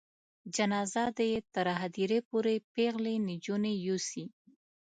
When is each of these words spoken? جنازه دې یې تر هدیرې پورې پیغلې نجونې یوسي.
جنازه 0.55 1.03
دې 1.17 1.27
یې 1.33 1.39
تر 1.55 1.67
هدیرې 1.81 2.19
پورې 2.29 2.53
پیغلې 2.75 3.15
نجونې 3.29 3.73
یوسي. 3.85 4.25